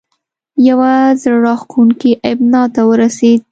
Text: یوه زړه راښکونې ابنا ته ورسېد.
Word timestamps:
یوه 0.67 0.91
زړه 1.21 1.37
راښکونې 1.45 2.11
ابنا 2.31 2.61
ته 2.73 2.81
ورسېد. 2.89 3.41